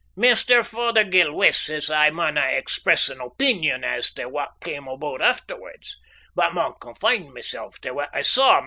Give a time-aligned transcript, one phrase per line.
[0.15, 5.95] Maister Fothergill West says I maunna express an opeenion as tae what cam aboot afterwards,
[6.33, 8.59] but maun confine mysel' tae what I saw mysel'.